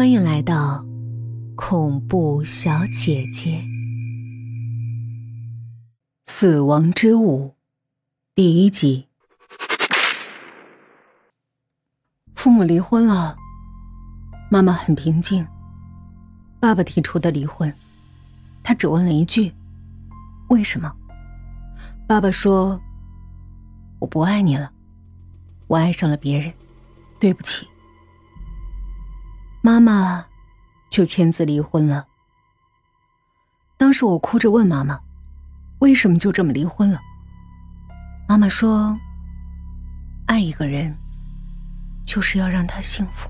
[0.00, 0.82] 欢迎来到
[1.54, 3.58] 恐怖小姐姐
[6.24, 7.48] 《死亡之舞》
[8.34, 9.08] 第一集。
[12.34, 13.36] 父母离婚了，
[14.50, 15.46] 妈妈很平静。
[16.58, 17.70] 爸爸提出的离婚，
[18.62, 19.52] 他只问了一句
[20.48, 20.90] ：“为什么？”
[22.08, 22.80] 爸爸说
[24.00, 24.72] ：“我不爱你了，
[25.66, 26.54] 我爱上了别人，
[27.20, 27.68] 对不起。”
[29.62, 30.26] 妈妈
[30.90, 32.06] 就签字离婚了。
[33.76, 34.98] 当时我哭着问妈妈
[35.80, 36.98] ：“为什么就这么离婚了？”
[38.26, 38.98] 妈妈说
[40.26, 40.96] ：“爱一个人，
[42.06, 43.28] 就是要让他幸福。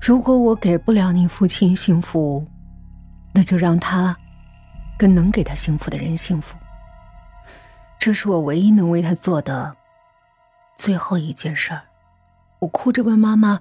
[0.00, 2.46] 如果我给不了你父亲幸福，
[3.34, 4.16] 那就让他
[4.96, 6.56] 跟能给他幸福的人幸福。
[7.98, 9.76] 这是我唯一能为他做的
[10.76, 11.82] 最后一件事儿。”
[12.60, 13.60] 我哭着问妈妈。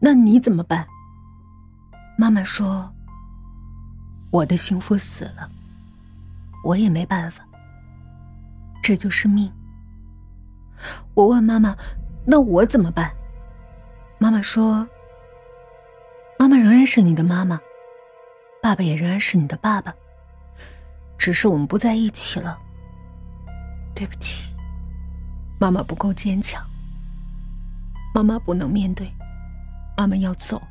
[0.00, 0.86] 那你怎么办？
[2.16, 2.92] 妈妈说
[4.30, 5.48] ：“我的幸福死了，
[6.64, 7.44] 我也没办法，
[8.82, 9.52] 这就是命。”
[11.14, 11.76] 我问妈妈
[12.24, 13.12] ：“那我怎么办？”
[14.18, 14.88] 妈妈说
[16.38, 17.60] ：“妈妈仍然是你的妈妈，
[18.62, 19.94] 爸爸也仍然是你的爸爸，
[21.16, 22.58] 只是我们不在一起了。
[23.94, 24.54] 对不起，
[25.58, 26.64] 妈妈不够坚强，
[28.14, 29.12] 妈妈不能面对。”
[29.98, 30.62] 妈妈要走，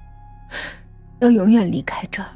[1.20, 2.30] 要永远离开这儿。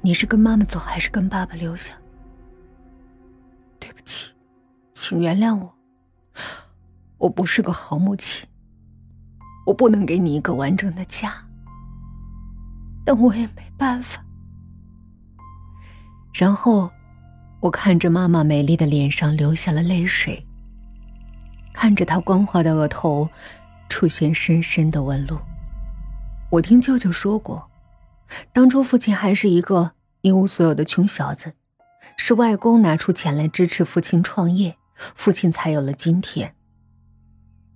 [0.00, 1.94] 你是跟妈妈走，还是跟爸爸留下？
[3.78, 4.32] 对不起，
[4.92, 5.72] 请原谅我。
[7.16, 8.44] 我不是个好母亲，
[9.66, 11.32] 我不能给你一个完整的家，
[13.04, 14.20] 但我也没办法。
[16.34, 16.90] 然后，
[17.60, 20.44] 我看着妈妈美丽的脸上流下了泪水，
[21.72, 23.30] 看着她光滑的额头。
[23.90, 25.36] 出现深深的纹路。
[26.48, 27.68] 我听舅舅说过，
[28.52, 29.90] 当初父亲还是一个
[30.22, 31.52] 一无所有的穷小子，
[32.16, 34.76] 是外公拿出钱来支持父亲创业，
[35.14, 36.54] 父亲才有了今天。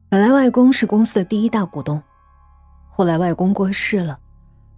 [0.08, 2.02] 本来外公是公司的第一大股东，
[2.88, 4.18] 后来外公过世了，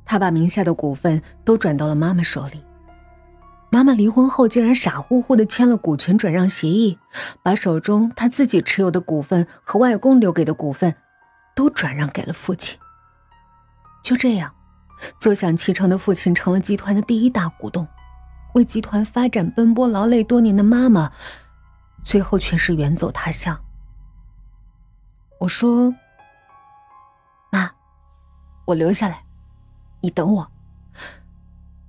[0.05, 2.63] 他把名下的股份都转到了妈妈手里。
[3.69, 6.99] 妈妈离婚后，竟然傻乎乎的签了股权转让协议，
[7.43, 10.95] 把手中他自己持有的股份和外公留给的股份。
[11.57, 12.79] 都转让给了父亲。
[14.05, 14.55] 就这样，
[15.19, 17.89] 坐享其成的父亲成了集团的第一大股东，
[18.55, 21.11] 为集团发展奔波劳累多年的妈妈，
[22.05, 23.61] 最后却是远走他乡。
[25.41, 25.93] 我说
[27.51, 27.73] ：“妈，
[28.67, 29.25] 我留下来，
[30.01, 30.53] 你等我，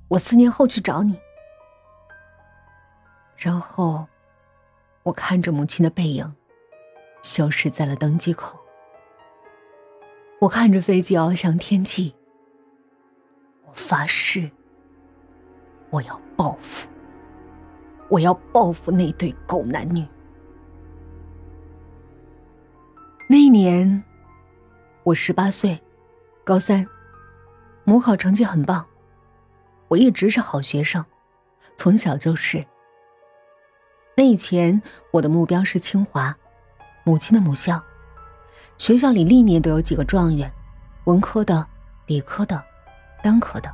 [0.08, 1.20] 我四年后去找你。”
[3.38, 4.08] 然后，
[5.04, 6.36] 我看着母亲的背影，
[7.22, 8.60] 消失在了登机口。
[10.40, 12.14] 我看着飞机翱翔天际，
[13.66, 14.52] 我发誓，
[15.90, 16.88] 我要报复，
[18.08, 20.08] 我要报复那对狗男女。
[23.28, 24.04] 那一年，
[25.04, 25.82] 我十八岁，
[26.44, 26.88] 高三，
[27.84, 28.86] 模考成绩很棒，
[29.88, 31.04] 我一直是好学生，
[31.76, 32.64] 从小就是。
[34.16, 34.80] 那以前
[35.12, 36.38] 我的目标是清华，
[37.04, 37.84] 母亲的母校。
[38.78, 40.52] 学校里历年都有几个状元，
[41.06, 41.66] 文科的、
[42.06, 42.64] 理科的、
[43.24, 43.74] 单科的。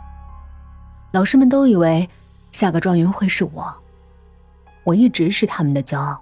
[1.11, 2.09] 老师们都以为
[2.51, 3.73] 下个状元会是我，
[4.83, 6.19] 我一直是他们的骄傲。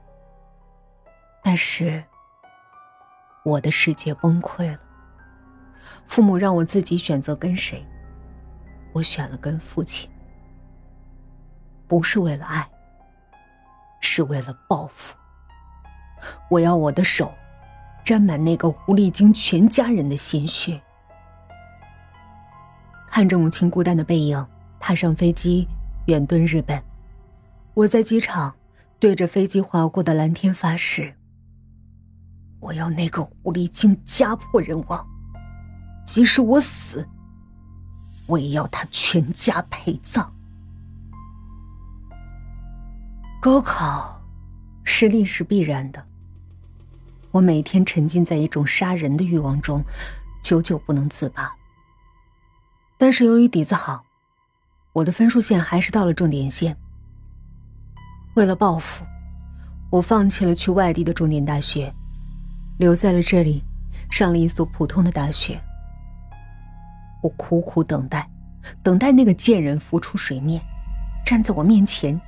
[1.43, 2.03] 但是，
[3.43, 4.79] 我的世界崩溃了。
[6.07, 7.85] 父母让我自己选择跟谁，
[8.93, 10.09] 我选了跟父亲。
[11.87, 12.67] 不是为了爱，
[14.01, 15.15] 是为了报复。
[16.49, 17.31] 我要我的手。
[18.03, 20.81] 沾满那个狐狸精全家人的鲜血。
[23.09, 24.47] 看着母亲孤单的背影，
[24.79, 25.67] 踏上飞机
[26.07, 26.81] 远遁日本。
[27.73, 28.55] 我在机场
[28.99, 31.15] 对着飞机划过的蓝天发誓：
[32.59, 35.07] 我要那个狐狸精家破人亡，
[36.05, 37.07] 即使我死，
[38.27, 40.33] 我也要他全家陪葬。
[43.41, 44.21] 高考
[44.83, 46.10] 失利是必然的。
[47.31, 49.83] 我每天沉浸在一种杀人的欲望中，
[50.43, 51.49] 久久不能自拔。
[52.97, 54.03] 但是由于底子好，
[54.91, 56.75] 我的分数线还是到了重点线。
[58.35, 59.05] 为了报复，
[59.89, 61.93] 我放弃了去外地的重点大学，
[62.77, 63.63] 留在了这里，
[64.09, 65.59] 上了一所普通的大学。
[67.23, 68.29] 我苦苦等待，
[68.83, 70.61] 等待那个贱人浮出水面，
[71.25, 72.19] 站在我面前，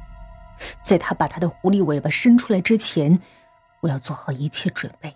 [0.81, 3.19] 在他把他的狐狸尾巴伸出来之前。
[3.83, 5.13] 我要做好一切准备。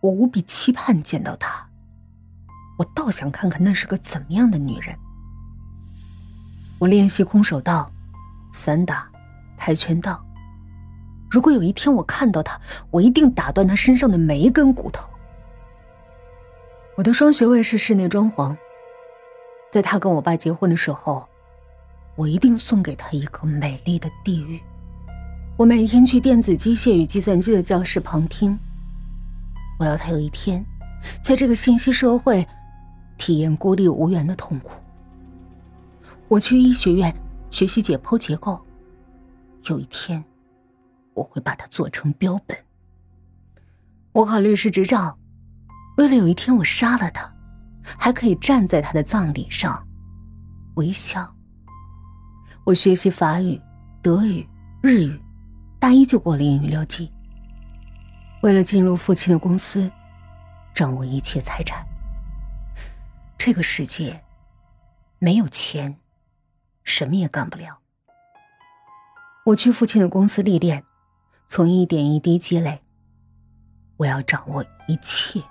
[0.00, 1.66] 我无比期盼见到她，
[2.78, 4.94] 我倒想看看那是个怎么样的女人。
[6.78, 7.90] 我练习空手道、
[8.52, 9.10] 散打、
[9.56, 10.22] 跆拳道。
[11.30, 12.60] 如果有一天我看到她，
[12.90, 15.08] 我一定打断她身上的每一根骨头。
[16.96, 18.54] 我的双学位是室内装潢，
[19.72, 21.26] 在她跟我爸结婚的时候，
[22.14, 24.62] 我一定送给她一个美丽的地狱。
[25.58, 28.56] 我每天去电子机械与计算机的教室旁听。
[29.76, 30.64] 我要他有一天，
[31.20, 32.46] 在这个信息社会，
[33.16, 34.70] 体验孤立无援的痛苦。
[36.28, 37.12] 我去医学院
[37.50, 38.64] 学习解剖结构，
[39.64, 40.24] 有一天。
[41.12, 42.56] 我会把它做成标本。
[44.12, 45.18] 我考律师执照，
[45.96, 47.28] 为了有一天我杀了他，
[47.82, 49.84] 还可以站在他的葬礼上
[50.76, 51.34] 微笑。
[52.62, 53.60] 我学习法语、
[54.00, 54.48] 德语、
[54.80, 55.20] 日语，
[55.78, 57.12] 大一就过了英语六级。
[58.42, 59.90] 为了进入父亲的公司，
[60.74, 61.86] 掌握一切财产。
[63.36, 64.24] 这个世界
[65.18, 65.98] 没有钱，
[66.84, 67.78] 什么也干不了。
[69.46, 70.84] 我去父亲的公司历练。
[71.50, 72.82] 从一点一滴积累，
[73.96, 75.42] 我要掌握一切。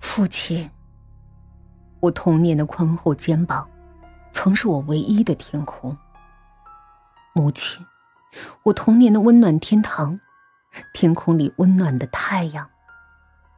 [0.00, 0.70] 父亲，
[2.00, 3.66] 我童年的宽厚肩膀，
[4.32, 5.96] 曾是我唯一的天空。
[7.32, 7.82] 母亲，
[8.64, 10.20] 我童年的温暖天堂，
[10.92, 12.68] 天空里温暖的太阳，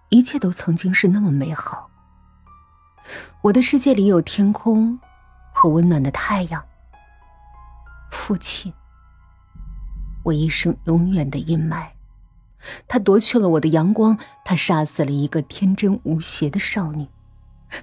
[0.08, 1.90] 一切都曾经是那么美好。
[3.42, 4.98] 我的世界里有天空
[5.52, 6.64] 和温暖的太阳。
[8.10, 8.72] 父亲。
[10.24, 11.88] 我一生永远的阴霾，
[12.86, 17.08] 他夺去了我的阳光，他杀死了一个天真无邪的少女，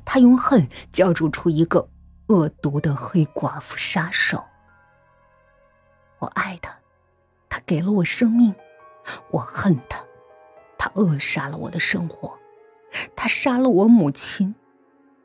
[0.05, 1.89] 他用恨浇筑出一个
[2.27, 4.45] 恶毒的黑寡妇杀手。
[6.19, 6.77] 我爱他，
[7.49, 8.53] 他给了我生命；
[9.31, 10.03] 我恨他，
[10.77, 12.37] 他扼杀了我的生活。
[13.15, 14.55] 他杀了我母亲，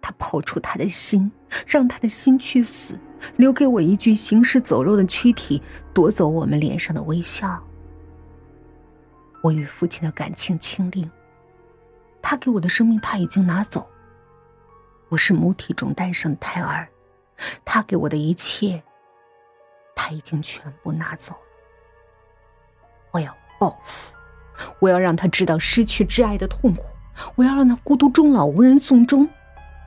[0.01, 1.33] 他剖出他的心，
[1.67, 2.99] 让他的心去死。
[3.37, 5.63] 留给我一具行尸走肉的躯体，
[5.95, 7.65] 夺走我们脸上的微笑。
[9.43, 11.11] 我与父亲的感情清零，
[12.21, 13.89] 他给我的生命他已经拿走。
[15.09, 16.87] 我是母体中诞生的胎儿，
[17.65, 18.83] 他给我的一切，
[19.95, 21.39] 他已经全部拿走了。
[23.13, 24.13] 我要报复，
[24.81, 26.85] 我要让他知道失去挚爱的痛苦，
[27.37, 29.29] 我要让他孤独终老，无人送终，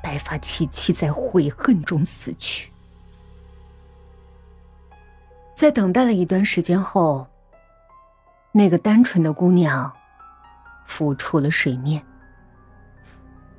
[0.02, 2.72] 白发凄凄在悔恨中死去。
[5.54, 7.28] 在等待了一段时间后，
[8.52, 9.92] 那个单纯的姑娘
[10.86, 12.02] 浮出了水面。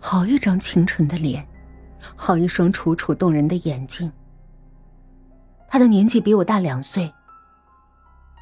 [0.01, 1.47] 好一张清纯的脸，
[2.17, 4.11] 好一双楚楚动人的眼睛。
[5.69, 7.13] 她的年纪比我大两岁。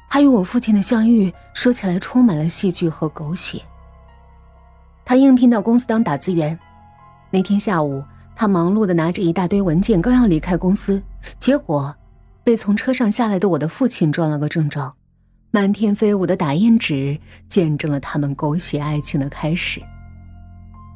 [0.09, 3.61] 她与我父亲的相遇，说起来充满了戏剧和狗血。
[5.05, 6.57] 她应聘到公司当打字员，
[7.29, 8.03] 那天下午，
[8.35, 11.01] 她忙碌的拿着一大堆文件，刚要离开公司，
[11.37, 11.95] 结果。
[12.43, 14.93] 被从车上下来的我的父亲撞了个正着，
[15.51, 17.19] 满天飞舞的打印纸
[17.49, 19.83] 见证了他们狗血爱情的开始。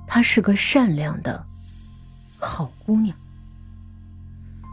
[0.08, 1.46] 她是个善良的
[2.40, 3.14] 好姑娘。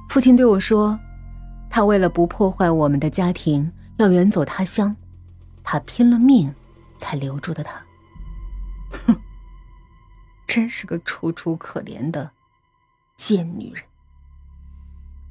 [0.09, 0.97] 父亲对我说
[1.71, 4.95] ：“他为了不破坏我们的家庭，要远走他乡，
[5.63, 6.55] 他拼了命
[6.99, 7.81] 才留住的她。”
[9.07, 9.17] 哼，
[10.47, 12.31] 真是个楚楚可怜的
[13.17, 13.83] 贱女人。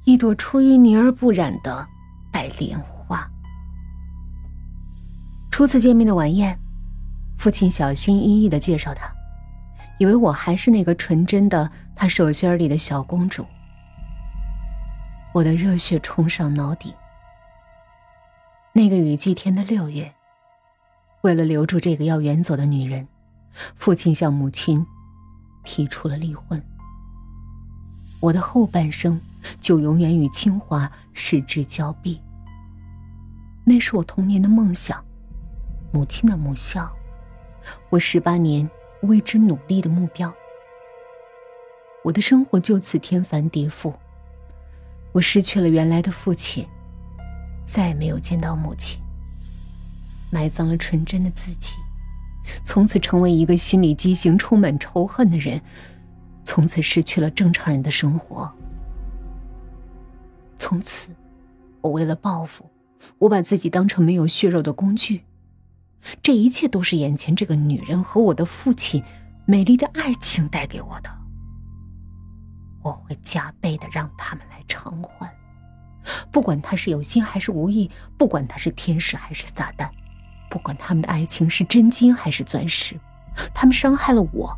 [0.04, 1.86] 一朵出淤泥而不染的
[2.32, 3.28] 白莲花。
[5.50, 6.58] 初次见面的晚宴，
[7.36, 9.12] 父亲小心翼翼的介绍他，
[9.98, 13.44] 以为我还是那个纯真的他手心里的小公主。
[15.32, 16.92] 我的热血冲上脑顶。
[18.72, 20.12] 那个雨季天的六月，
[21.22, 23.06] 为了留住这个要远走的女人，
[23.76, 24.84] 父亲向母亲
[25.64, 26.62] 提出了离婚。
[28.20, 29.20] 我的后半生。
[29.60, 32.20] 就永远与清华失之交臂。
[33.64, 35.02] 那是我童年的梦想，
[35.92, 36.90] 母亲的母校，
[37.88, 38.68] 我十八年
[39.02, 40.34] 为之努力的目标。
[42.02, 43.94] 我的生活就此天翻地覆，
[45.18, 46.64] 我失去了原来的父亲，
[47.64, 49.00] 再也没有见到母亲，
[50.30, 51.74] 埋葬了纯真的自己，
[52.62, 55.60] 从此成为一个心理畸形、充满仇恨的人，
[56.44, 58.48] 从此失去了正常人的生活。
[60.56, 61.08] 从此，
[61.80, 62.70] 我为了报复，
[63.18, 65.24] 我把自己当成没有血肉的工具。
[66.22, 69.02] 这一切都是眼前这个女人和我的父亲
[69.46, 71.17] 美丽的爱情带给我的。
[72.82, 75.30] 我会加倍的让他们来偿还，
[76.30, 79.90] 不管他是有心还是无意，不管他是天使还是撒旦，
[80.48, 82.98] 不管他们的爱情是真金还是钻石，
[83.52, 84.56] 他们伤害了我，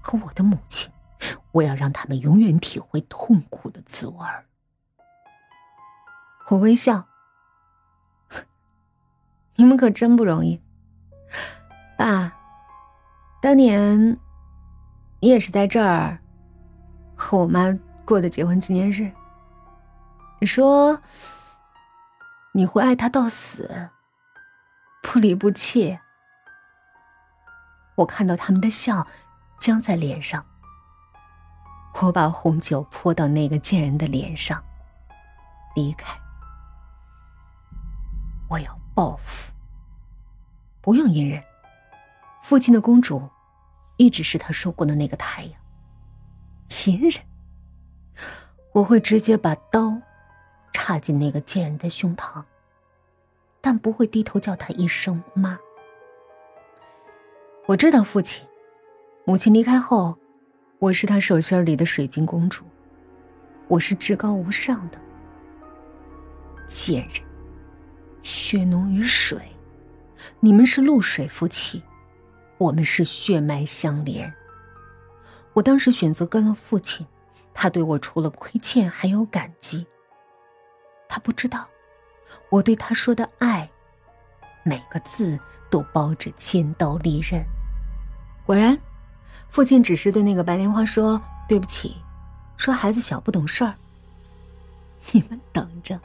[0.00, 0.90] 和我的母亲，
[1.52, 4.16] 我要让他们永远体会痛苦的滋味。
[6.48, 7.06] 我微笑，
[9.56, 10.60] 你们可真不容易，
[11.96, 12.34] 爸。
[13.40, 14.18] 当年
[15.20, 16.18] 你也是在这儿
[17.18, 19.12] 和我妈过的结婚纪念日。
[20.40, 21.02] 你说
[22.52, 23.90] 你会爱他到死，
[25.02, 25.98] 不离不弃。
[27.96, 29.06] 我看到他们的笑
[29.58, 30.46] 僵在脸上，
[32.00, 34.62] 我把红酒泼到那个贱人的脸上，
[35.74, 36.16] 离开。
[38.48, 39.52] 我要报复，
[40.80, 41.42] 不用隐忍。
[42.40, 43.28] 父亲的公主，
[43.96, 45.60] 一直是他说过的那个太阳。
[46.86, 47.22] 隐忍，
[48.72, 50.00] 我会直接把刀
[50.72, 52.44] 插进那个贱人的胸膛，
[53.60, 55.58] 但不会低头叫他一声妈。
[57.66, 58.46] 我知道父亲，
[59.24, 60.18] 母亲离开后，
[60.78, 62.64] 我是他手心里的水晶公主，
[63.66, 64.98] 我是至高无上的。
[66.66, 67.22] 贱人，
[68.22, 69.40] 血浓于水，
[70.40, 71.82] 你们是露水夫妻，
[72.58, 74.32] 我们是血脉相连。
[75.58, 77.04] 我当时选择跟了父亲，
[77.52, 79.84] 他对我除了亏欠还有感激。
[81.08, 81.66] 他不知道，
[82.48, 83.68] 我对他说的爱，
[84.62, 85.36] 每个字
[85.68, 87.44] 都包着千刀利刃。
[88.46, 88.78] 果然，
[89.48, 91.96] 父亲只是对那个白莲花说：“对不起，
[92.56, 93.74] 说孩子小不懂事儿。
[95.10, 96.00] ”你们等着，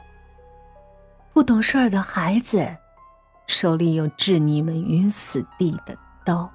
[1.32, 2.76] 不懂事儿的孩子
[3.46, 6.50] 手里有置你们于死地的刀。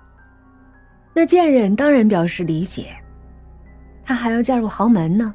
[1.13, 2.95] 那贱人当然表示理解，
[4.05, 5.33] 她还要嫁入豪门呢，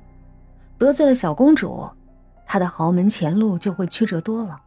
[0.79, 1.89] 得罪了小公主，
[2.47, 4.61] 她的豪门前路就会曲折多了。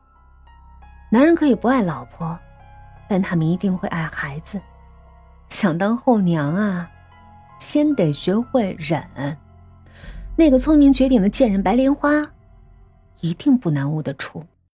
[1.09, 2.37] 男人可以不爱老婆，
[3.07, 4.61] 但他们一定会爱孩子。
[5.49, 6.91] 想当后娘啊，
[7.57, 9.01] 先得学会忍。
[10.35, 12.29] 那个聪明绝顶的贱人白莲花，
[13.21, 14.45] 一定不难悟得出。